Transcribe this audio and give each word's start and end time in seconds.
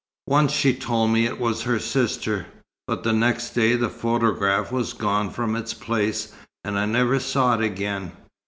Once 0.25 0.51
she 0.51 0.73
told 0.73 1.11
me 1.11 1.27
it 1.27 1.39
was 1.39 1.61
her 1.61 1.77
sister, 1.77 2.47
but 2.87 3.03
the 3.03 3.13
next 3.13 3.51
day 3.51 3.75
the 3.75 3.87
photograph 3.87 4.71
was 4.71 4.93
gone 4.93 5.29
from 5.29 5.55
its 5.55 5.75
place, 5.75 6.33
and 6.63 6.79
I 6.79 6.87
never 6.87 7.19
saw 7.19 7.53
it 7.53 7.61
again. 7.63 8.11